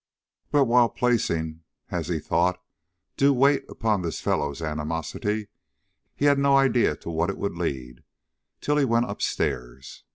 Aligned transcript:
But 0.49 0.65
while 0.65 0.89
placing, 0.89 1.61
as 1.91 2.07
he 2.07 2.17
thought, 2.17 2.59
due 3.17 3.33
weight 3.33 3.63
upon 3.69 4.01
this 4.01 4.19
fellow's 4.19 4.59
animosity, 4.59 5.49
he 6.15 6.25
had 6.25 6.39
no 6.39 6.57
idea 6.57 6.95
to 6.95 7.11
what 7.11 7.29
it 7.29 7.37
would 7.37 7.53
lead, 7.55 8.01
till 8.61 8.77
he 8.77 8.85
went 8.85 9.05
up 9.05 9.21
stairs. 9.21 10.03